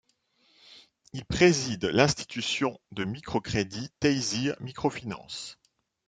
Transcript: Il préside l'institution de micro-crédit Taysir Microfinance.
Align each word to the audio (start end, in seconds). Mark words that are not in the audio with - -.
Il 1.13 1.25
préside 1.25 1.85
l'institution 1.85 2.79
de 2.91 3.05
micro-crédit 3.05 3.91
Taysir 3.99 4.55
Microfinance. 4.59 5.59